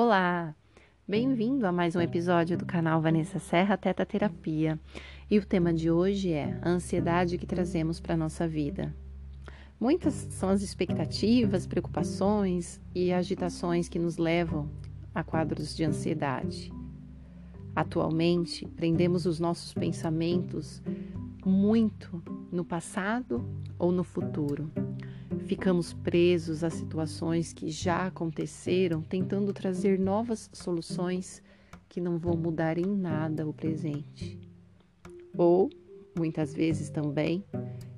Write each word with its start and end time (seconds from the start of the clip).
Olá! 0.00 0.54
Bem-vindo 1.08 1.66
a 1.66 1.72
mais 1.72 1.96
um 1.96 2.00
episódio 2.00 2.56
do 2.56 2.64
canal 2.64 3.02
Vanessa 3.02 3.40
Serra 3.40 3.76
Teta 3.76 4.06
Terapia. 4.06 4.78
E 5.28 5.36
o 5.40 5.44
tema 5.44 5.74
de 5.74 5.90
hoje 5.90 6.30
é 6.30 6.56
a 6.62 6.68
ansiedade 6.68 7.36
que 7.36 7.44
trazemos 7.44 7.98
para 7.98 8.14
a 8.14 8.16
nossa 8.16 8.46
vida. 8.46 8.94
Muitas 9.80 10.14
são 10.14 10.50
as 10.50 10.62
expectativas, 10.62 11.66
preocupações 11.66 12.80
e 12.94 13.12
agitações 13.12 13.88
que 13.88 13.98
nos 13.98 14.18
levam 14.18 14.70
a 15.12 15.24
quadros 15.24 15.74
de 15.74 15.82
ansiedade. 15.82 16.72
Atualmente, 17.74 18.68
prendemos 18.68 19.26
os 19.26 19.40
nossos 19.40 19.74
pensamentos 19.74 20.80
muito 21.44 22.22
no 22.52 22.64
passado 22.64 23.44
ou 23.76 23.90
no 23.90 24.04
futuro. 24.04 24.70
Ficamos 25.48 25.94
presos 25.94 26.62
a 26.62 26.68
situações 26.68 27.54
que 27.54 27.70
já 27.70 28.08
aconteceram, 28.08 29.00
tentando 29.00 29.50
trazer 29.50 29.98
novas 29.98 30.50
soluções 30.52 31.42
que 31.88 32.02
não 32.02 32.18
vão 32.18 32.36
mudar 32.36 32.76
em 32.76 32.84
nada 32.84 33.48
o 33.48 33.52
presente. 33.54 34.38
Ou, 35.34 35.70
muitas 36.14 36.52
vezes 36.52 36.90
também, 36.90 37.42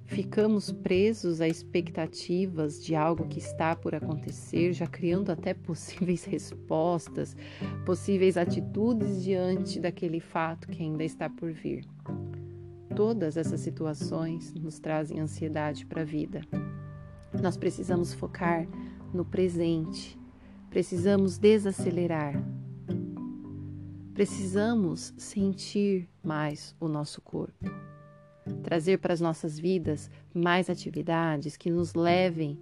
ficamos 0.06 0.70
presos 0.70 1.40
a 1.40 1.48
expectativas 1.48 2.80
de 2.80 2.94
algo 2.94 3.26
que 3.26 3.40
está 3.40 3.74
por 3.74 3.96
acontecer, 3.96 4.72
já 4.72 4.86
criando 4.86 5.32
até 5.32 5.52
possíveis 5.52 6.22
respostas, 6.30 7.36
possíveis 7.84 8.36
atitudes 8.36 9.24
diante 9.24 9.80
daquele 9.80 10.20
fato 10.20 10.68
que 10.68 10.84
ainda 10.84 11.02
está 11.02 11.28
por 11.28 11.50
vir. 11.50 11.84
Todas 12.94 13.36
essas 13.36 13.58
situações 13.60 14.54
nos 14.54 14.78
trazem 14.78 15.18
ansiedade 15.18 15.84
para 15.84 16.02
a 16.02 16.04
vida. 16.04 16.42
Nós 17.32 17.56
precisamos 17.56 18.12
focar 18.12 18.66
no 19.12 19.24
presente, 19.24 20.18
precisamos 20.68 21.38
desacelerar, 21.38 22.42
precisamos 24.14 25.14
sentir 25.16 26.08
mais 26.22 26.74
o 26.80 26.88
nosso 26.88 27.20
corpo, 27.20 27.70
trazer 28.62 28.98
para 28.98 29.14
as 29.14 29.20
nossas 29.20 29.58
vidas 29.58 30.10
mais 30.34 30.68
atividades 30.68 31.56
que 31.56 31.70
nos 31.70 31.94
levem 31.94 32.58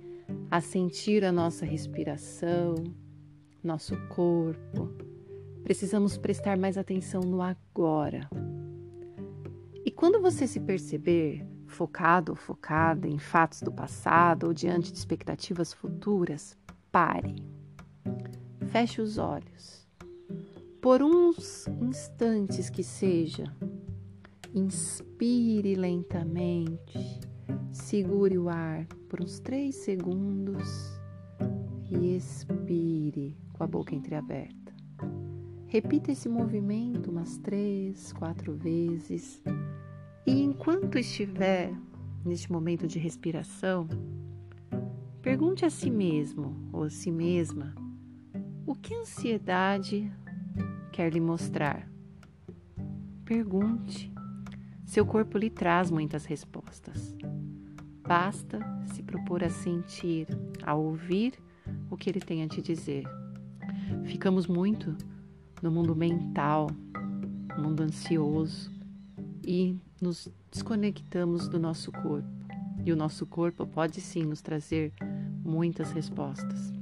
a 0.50 0.60
sentir 0.60 1.24
a 1.24 1.32
nossa 1.32 1.64
respiração, 1.64 2.74
nosso 3.62 3.96
corpo. 4.08 4.92
Precisamos 5.64 6.16
prestar 6.16 6.56
mais 6.56 6.78
atenção 6.78 7.22
no 7.22 7.42
agora. 7.42 8.28
E 9.84 9.90
quando 9.90 10.20
você 10.20 10.46
se 10.46 10.60
perceber 10.60 11.46
focado 11.68 12.32
ou 12.32 12.36
focada 12.36 13.06
em 13.06 13.18
fatos 13.18 13.62
do 13.62 13.70
passado 13.70 14.46
ou 14.46 14.54
diante 14.54 14.90
de 14.90 14.98
expectativas 14.98 15.72
futuras, 15.72 16.56
pare. 16.90 17.36
Feche 18.68 19.00
os 19.00 19.18
olhos. 19.18 19.86
Por 20.80 21.02
uns 21.02 21.66
instantes 21.80 22.70
que 22.70 22.82
seja, 22.82 23.44
inspire 24.54 25.74
lentamente, 25.74 27.20
segure 27.70 28.38
o 28.38 28.48
ar 28.48 28.86
por 29.08 29.20
uns 29.20 29.38
três 29.38 29.76
segundos 29.76 30.98
e 31.90 32.16
expire 32.16 33.36
com 33.52 33.64
a 33.64 33.66
boca 33.66 33.94
entreaberta. 33.94 34.74
Repita 35.66 36.12
esse 36.12 36.28
movimento 36.28 37.10
umas 37.10 37.36
três, 37.38 38.12
quatro 38.12 38.54
vezes 38.54 39.42
e 40.28 40.42
enquanto 40.42 40.98
estiver 40.98 41.72
neste 42.22 42.52
momento 42.52 42.86
de 42.86 42.98
respiração, 42.98 43.88
pergunte 45.22 45.64
a 45.64 45.70
si 45.70 45.90
mesmo 45.90 46.68
ou 46.70 46.82
a 46.82 46.90
si 46.90 47.10
mesma 47.10 47.74
o 48.66 48.74
que 48.74 48.94
a 48.94 48.98
ansiedade 48.98 50.12
quer 50.92 51.10
lhe 51.14 51.18
mostrar. 51.18 51.90
Pergunte. 53.24 54.12
Seu 54.84 55.06
corpo 55.06 55.38
lhe 55.38 55.48
traz 55.48 55.90
muitas 55.90 56.26
respostas. 56.26 57.16
Basta 58.06 58.58
se 58.92 59.02
propor 59.02 59.42
a 59.42 59.48
sentir, 59.48 60.26
a 60.62 60.74
ouvir 60.74 61.38
o 61.90 61.96
que 61.96 62.10
ele 62.10 62.20
tem 62.20 62.42
a 62.42 62.48
te 62.48 62.60
dizer. 62.60 63.04
Ficamos 64.04 64.46
muito 64.46 64.94
no 65.62 65.70
mundo 65.70 65.96
mental, 65.96 66.66
mundo 67.58 67.82
ansioso, 67.82 68.70
e 69.42 69.78
nos 70.00 70.28
desconectamos 70.50 71.48
do 71.48 71.58
nosso 71.58 71.92
corpo. 71.92 72.28
E 72.84 72.92
o 72.92 72.96
nosso 72.96 73.26
corpo 73.26 73.66
pode 73.66 74.00
sim 74.00 74.24
nos 74.24 74.40
trazer 74.40 74.92
muitas 75.44 75.90
respostas. 75.92 76.72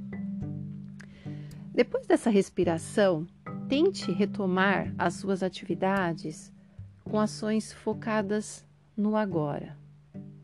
Depois 1.73 2.07
dessa 2.07 2.29
respiração, 2.29 3.27
tente 3.67 4.11
retomar 4.11 4.93
as 4.97 5.15
suas 5.15 5.43
atividades 5.43 6.51
com 7.03 7.19
ações 7.19 7.71
focadas 7.71 8.65
no 8.95 9.15
agora. 9.15 9.77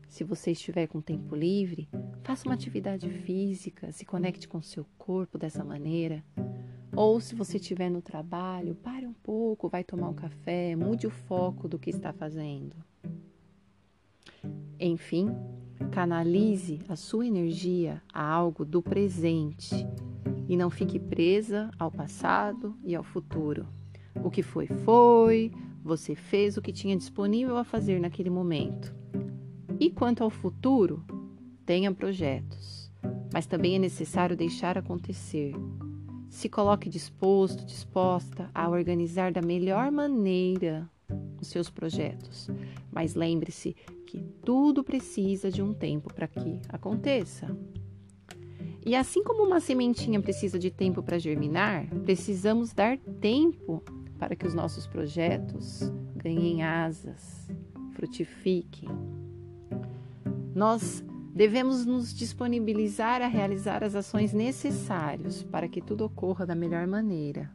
Se 0.08 0.22
você 0.22 0.52
estiver 0.52 0.86
com 0.86 1.00
tempo 1.00 1.34
livre, 1.34 1.88
faça 2.22 2.46
uma 2.48 2.54
atividade 2.54 3.10
física, 3.10 3.90
se 3.90 4.04
conecte 4.04 4.46
com 4.46 4.62
seu 4.62 4.86
corpo 4.96 5.36
dessa 5.36 5.64
maneira. 5.64 6.22
Ou 6.96 7.20
se 7.20 7.34
você 7.34 7.56
estiver 7.56 7.90
no 7.90 8.00
trabalho, 8.00 8.76
pare 8.76 9.04
um 9.04 9.12
pouco, 9.12 9.68
vai 9.68 9.82
tomar 9.82 10.08
um 10.08 10.14
café, 10.14 10.76
mude 10.76 11.06
o 11.06 11.10
foco 11.10 11.66
do 11.66 11.78
que 11.78 11.90
está 11.90 12.12
fazendo. 12.12 12.76
Enfim, 14.78 15.28
canalize 15.90 16.80
a 16.88 16.94
sua 16.94 17.26
energia 17.26 18.00
a 18.12 18.24
algo 18.24 18.64
do 18.64 18.80
presente 18.80 19.74
e 20.48 20.56
não 20.56 20.70
fique 20.70 21.00
presa 21.00 21.70
ao 21.78 21.90
passado 21.90 22.76
e 22.84 22.94
ao 22.94 23.02
futuro. 23.02 23.66
O 24.22 24.30
que 24.30 24.42
foi, 24.42 24.68
foi, 24.68 25.50
você 25.82 26.14
fez 26.14 26.56
o 26.56 26.62
que 26.62 26.72
tinha 26.72 26.96
disponível 26.96 27.56
a 27.56 27.64
fazer 27.64 28.00
naquele 28.00 28.30
momento. 28.30 28.94
E 29.80 29.90
quanto 29.90 30.22
ao 30.22 30.30
futuro, 30.30 31.04
tenha 31.66 31.92
projetos, 31.92 32.90
mas 33.32 33.46
também 33.46 33.74
é 33.74 33.78
necessário 33.78 34.36
deixar 34.36 34.78
acontecer, 34.78 35.54
se 36.34 36.48
coloque 36.48 36.90
disposto, 36.90 37.64
disposta 37.64 38.50
a 38.52 38.68
organizar 38.68 39.30
da 39.30 39.40
melhor 39.40 39.92
maneira 39.92 40.90
os 41.40 41.46
seus 41.46 41.70
projetos. 41.70 42.50
Mas 42.90 43.14
lembre-se 43.14 43.76
que 44.04 44.20
tudo 44.44 44.82
precisa 44.82 45.48
de 45.48 45.62
um 45.62 45.72
tempo 45.72 46.12
para 46.12 46.26
que 46.26 46.58
aconteça. 46.68 47.56
E 48.84 48.96
assim 48.96 49.22
como 49.22 49.44
uma 49.44 49.60
sementinha 49.60 50.20
precisa 50.20 50.58
de 50.58 50.72
tempo 50.72 51.04
para 51.04 51.20
germinar, 51.20 51.86
precisamos 52.04 52.72
dar 52.72 52.98
tempo 52.98 53.80
para 54.18 54.34
que 54.34 54.44
os 54.44 54.54
nossos 54.54 54.88
projetos 54.88 55.92
ganhem 56.16 56.64
asas, 56.64 57.48
frutifiquem. 57.92 58.88
Nós 60.52 61.04
Devemos 61.34 61.84
nos 61.84 62.14
disponibilizar 62.14 63.20
a 63.20 63.26
realizar 63.26 63.82
as 63.82 63.96
ações 63.96 64.32
necessárias 64.32 65.42
para 65.42 65.66
que 65.66 65.80
tudo 65.80 66.04
ocorra 66.04 66.46
da 66.46 66.54
melhor 66.54 66.86
maneira, 66.86 67.50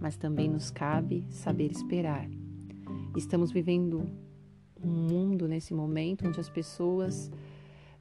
mas 0.00 0.16
também 0.16 0.48
nos 0.48 0.70
cabe 0.70 1.26
saber 1.28 1.70
esperar. 1.70 2.26
Estamos 3.14 3.52
vivendo 3.52 4.08
um 4.82 4.88
mundo 4.88 5.46
nesse 5.46 5.74
momento 5.74 6.26
onde 6.26 6.40
as 6.40 6.48
pessoas 6.48 7.30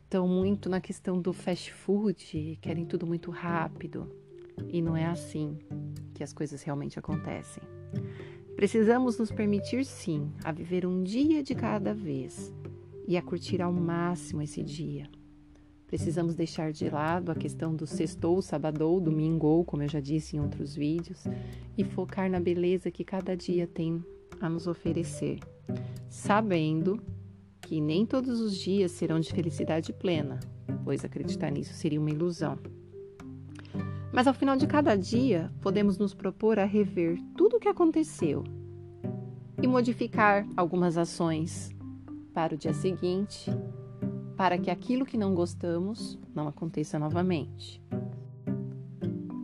estão 0.02 0.30
muito 0.30 0.70
na 0.70 0.80
questão 0.80 1.22
do 1.22 1.34
fast 1.34 1.74
food, 1.74 2.58
querem 2.62 2.86
tudo 2.86 3.06
muito 3.06 3.32
rápido, 3.32 4.10
e 4.70 4.82
não 4.82 4.96
é 4.96 5.08
assim 5.08 5.60
que 6.14 6.24
as 6.24 6.32
coisas 6.32 6.64
realmente 6.64 6.98
acontecem. 6.98 7.62
Precisamos 8.56 9.18
nos 9.18 9.30
permitir, 9.30 9.84
sim, 9.84 10.32
a 10.42 10.54
viver 10.54 10.86
um 10.86 11.04
dia 11.04 11.44
de 11.44 11.54
cada 11.54 11.94
vez 11.94 12.54
e 13.08 13.18
a 13.18 13.22
curtir 13.22 13.62
ao 13.62 13.72
máximo 13.72 14.42
esse 14.42 14.64
dia. 14.64 15.10
Precisamos 15.88 16.36
deixar 16.36 16.72
de 16.72 16.90
lado 16.90 17.32
a 17.32 17.36
questão 17.36 17.76
do 17.76 17.86
sextou, 17.86 18.42
sabadou, 18.42 19.00
domingou, 19.02 19.66
como 19.66 19.84
eu 19.84 19.90
já 19.90 20.00
disse 20.00 20.38
em 20.38 20.40
outros 20.40 20.74
vídeos, 20.74 21.26
e 21.78 21.84
focar 21.84 22.30
na 22.32 22.40
beleza 22.40 22.90
que 22.90 23.04
cada 23.04 23.36
dia 23.36 23.68
tem 23.68 24.02
a 24.40 24.48
nos 24.48 24.68
oferecer, 24.68 25.40
sabendo 26.10 27.02
que 27.62 27.82
nem 27.82 28.06
todos 28.06 28.40
os 28.40 28.56
dias 28.58 28.92
serão 28.92 29.20
de 29.20 29.34
felicidade 29.34 29.92
plena, 29.92 30.40
pois 30.86 31.04
acreditar 31.04 31.52
nisso 31.52 31.74
seria 31.74 32.00
uma 32.00 32.10
ilusão. 32.10 32.58
Mas 34.14 34.28
ao 34.28 34.34
final 34.34 34.56
de 34.56 34.68
cada 34.68 34.96
dia, 34.96 35.52
podemos 35.62 35.98
nos 35.98 36.14
propor 36.14 36.58
a 36.58 36.66
rever 36.66 37.18
tudo 37.36 37.58
o 37.58 37.60
que 37.60 37.68
aconteceu 37.68 38.44
e 39.62 39.68
modificar 39.68 40.48
algumas 40.56 40.98
ações 40.98 41.70
para 42.34 42.56
o 42.56 42.58
dia 42.58 42.74
seguinte, 42.74 43.52
para 44.38 44.58
que 44.58 44.72
aquilo 44.72 45.06
que 45.06 45.18
não 45.18 45.36
gostamos 45.36 46.18
não 46.34 46.48
aconteça 46.48 46.98
novamente. 46.98 47.82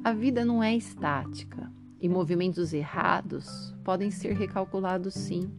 A 0.04 0.13
vida 0.13 0.45
não 0.45 0.63
é 0.63 0.75
estática 0.75 1.72
e 2.00 2.07
movimentos 2.07 2.74
errados 2.74 3.75
podem 3.84 4.10
ser 4.10 4.34
recalculados 4.34 5.13
sim. 5.13 5.51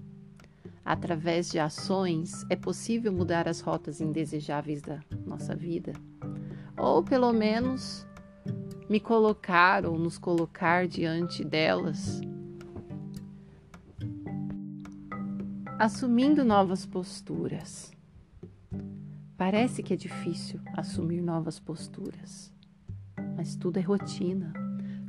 Através 0.85 1.51
de 1.51 1.59
ações 1.59 2.47
é 2.49 2.57
possível 2.57 3.13
mudar 3.13 3.47
as 3.47 3.61
rotas 3.61 4.01
indesejáveis 4.01 4.81
da 4.81 5.01
nossa 5.27 5.55
vida, 5.55 5.93
ou 6.79 7.03
pelo 7.03 7.31
menos 7.33 8.07
me 8.89 8.99
colocar 8.99 9.85
ou 9.85 9.99
nos 9.99 10.17
colocar 10.17 10.89
diante 10.89 11.45
delas, 11.45 12.23
assumindo 15.79 16.45
novas 16.45 16.85
posturas. 16.85 17.93
Parece 19.37 19.81
que 19.81 19.95
é 19.95 19.97
difícil 19.97 20.61
assumir 20.77 21.23
novas 21.23 21.61
posturas, 21.61 22.53
mas 23.37 23.55
tudo 23.55 23.79
é 23.79 23.81
rotina. 23.81 24.53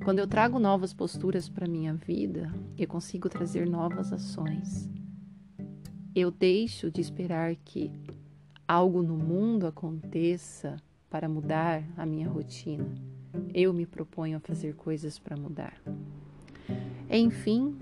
Quando 0.04 0.20
eu 0.20 0.28
trago 0.28 0.60
novas 0.60 0.94
posturas 0.94 1.50
para 1.50 1.68
minha 1.68 1.96
vida, 1.96 2.54
eu 2.78 2.88
consigo 2.88 3.28
trazer 3.28 3.68
novas 3.68 4.14
ações. 4.14 4.88
Eu 6.14 6.30
deixo 6.30 6.92
de 6.92 7.02
esperar 7.02 7.56
que 7.56 7.92
algo 8.68 9.02
no 9.02 9.18
mundo 9.18 9.66
aconteça 9.66 10.78
para 11.10 11.28
mudar 11.28 11.84
a 11.98 12.06
minha 12.06 12.30
rotina. 12.30 12.94
Eu 13.56 13.74
me 13.74 13.88
proponho 13.88 14.38
a 14.38 14.40
fazer 14.40 14.76
coisas 14.76 15.18
para 15.18 15.36
mudar. 15.36 15.82
Enfim, 17.10 17.76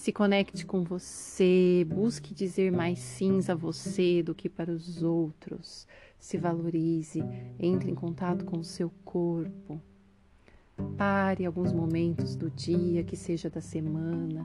se 0.00 0.12
conecte 0.12 0.64
com 0.64 0.82
você, 0.82 1.86
busque 1.86 2.32
dizer 2.32 2.72
mais 2.72 2.98
sims 2.98 3.50
a 3.50 3.54
você 3.54 4.22
do 4.22 4.34
que 4.34 4.48
para 4.48 4.72
os 4.72 5.02
outros. 5.02 5.86
Se 6.18 6.38
valorize, 6.38 7.22
entre 7.58 7.90
em 7.90 7.94
contato 7.94 8.46
com 8.46 8.60
o 8.60 8.64
seu 8.64 8.90
corpo. 9.04 9.78
Pare 10.96 11.44
alguns 11.44 11.70
momentos 11.70 12.34
do 12.34 12.50
dia, 12.50 13.04
que 13.04 13.14
seja 13.14 13.50
da 13.50 13.60
semana. 13.60 14.42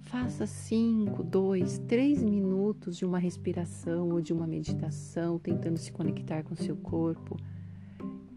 Faça 0.00 0.46
cinco, 0.46 1.22
dois, 1.22 1.78
três 1.86 2.20
minutos 2.20 2.96
de 2.96 3.04
uma 3.04 3.20
respiração 3.20 4.08
ou 4.10 4.20
de 4.20 4.32
uma 4.32 4.48
meditação, 4.48 5.38
tentando 5.38 5.78
se 5.78 5.92
conectar 5.92 6.42
com 6.42 6.54
o 6.54 6.58
seu 6.58 6.74
corpo. 6.74 7.36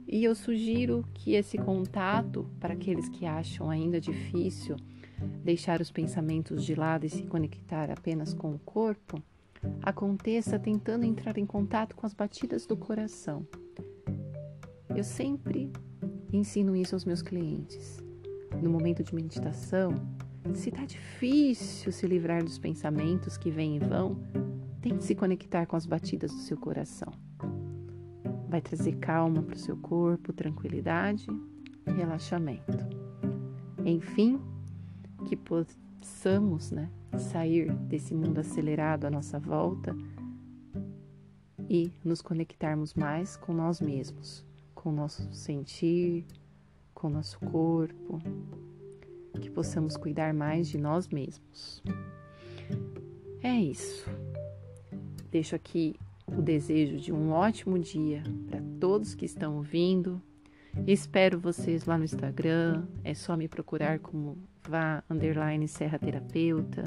E 0.07 0.23
eu 0.23 0.35
sugiro 0.35 1.03
que 1.11 1.33
esse 1.33 1.57
contato, 1.57 2.47
para 2.59 2.75
aqueles 2.75 3.09
que 3.09 3.25
acham 3.25 3.67
ainda 3.67 3.99
difícil 3.99 4.77
deixar 5.43 5.81
os 5.81 5.91
pensamentos 5.91 6.63
de 6.63 6.75
lado 6.75 7.05
e 7.05 7.09
se 7.09 7.23
conectar 7.23 7.89
apenas 7.91 8.33
com 8.33 8.53
o 8.53 8.59
corpo, 8.59 9.21
aconteça 9.81 10.57
tentando 10.57 11.05
entrar 11.05 11.37
em 11.37 11.45
contato 11.45 11.95
com 11.95 12.05
as 12.05 12.13
batidas 12.13 12.65
do 12.65 12.75
coração. 12.75 13.45
Eu 14.95 15.03
sempre 15.03 15.71
ensino 16.33 16.75
isso 16.75 16.95
aos 16.95 17.05
meus 17.05 17.21
clientes. 17.21 17.99
No 18.61 18.69
momento 18.69 19.03
de 19.03 19.13
meditação, 19.15 19.95
se 20.53 20.69
está 20.69 20.85
difícil 20.85 21.91
se 21.91 22.07
livrar 22.07 22.43
dos 22.43 22.57
pensamentos 22.57 23.37
que 23.37 23.51
vêm 23.51 23.77
e 23.77 23.79
vão, 23.79 24.17
tente 24.81 25.03
se 25.03 25.15
conectar 25.15 25.65
com 25.65 25.75
as 25.75 25.85
batidas 25.85 26.31
do 26.31 26.39
seu 26.39 26.57
coração. 26.57 27.13
Vai 28.49 28.59
trazer 28.59 28.97
calma 28.97 29.41
para 29.41 29.55
o 29.55 29.59
seu 29.59 29.77
corpo, 29.77 30.33
tranquilidade 30.33 31.27
relaxamento. 31.91 32.77
Enfim, 33.85 34.39
que 35.25 35.35
possamos 35.35 36.71
né, 36.71 36.89
sair 37.17 37.73
desse 37.73 38.13
mundo 38.13 38.39
acelerado 38.39 39.05
à 39.05 39.11
nossa 39.11 39.39
volta 39.39 39.95
e 41.69 41.91
nos 42.03 42.21
conectarmos 42.21 42.93
mais 42.93 43.37
com 43.37 43.53
nós 43.53 43.79
mesmos, 43.79 44.45
com 44.75 44.89
o 44.89 44.93
nosso 44.93 45.31
sentir, 45.33 46.25
com 46.93 47.07
o 47.07 47.11
nosso 47.11 47.39
corpo, 47.39 48.19
que 49.39 49.49
possamos 49.49 49.95
cuidar 49.95 50.33
mais 50.33 50.67
de 50.67 50.77
nós 50.77 51.07
mesmos. 51.07 51.81
É 53.41 53.57
isso. 53.59 54.09
Deixo 55.31 55.55
aqui 55.55 55.95
o 56.27 56.41
desejo 56.41 56.97
de 56.97 57.11
um 57.11 57.31
ótimo 57.31 57.79
dia 57.79 58.21
para 58.47 58.61
todos 58.79 59.15
que 59.15 59.25
estão 59.25 59.57
ouvindo. 59.57 60.21
Espero 60.85 61.39
vocês 61.39 61.85
lá 61.85 61.97
no 61.97 62.03
Instagram. 62.03 62.85
É 63.03 63.13
só 63.13 63.35
me 63.35 63.47
procurar 63.47 63.99
como 63.99 64.37
vá 64.67 65.03
underline 65.09 65.65
Serra 65.67 65.99
Terapeuta. 65.99 66.83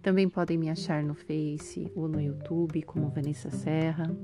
Também 0.00 0.28
podem 0.28 0.58
me 0.58 0.70
achar 0.70 1.02
no 1.02 1.14
Face 1.14 1.90
ou 1.94 2.06
no 2.08 2.20
YouTube 2.20 2.82
como 2.82 3.08
Vanessa 3.08 3.50
Serra. 3.50 4.14